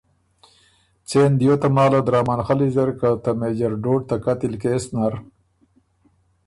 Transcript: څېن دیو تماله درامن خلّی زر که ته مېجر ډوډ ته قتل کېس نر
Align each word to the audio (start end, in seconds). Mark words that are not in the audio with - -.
څېن 1.07 1.31
دیو 1.39 1.55
تماله 1.61 1.99
درامن 2.07 2.39
خلّی 2.47 2.69
زر 2.75 2.89
که 2.99 3.09
ته 3.23 3.31
مېجر 3.39 3.71
ډوډ 3.83 4.01
ته 4.09 4.15
قتل 4.25 4.53
کېس 4.61 4.85
نر 4.95 5.13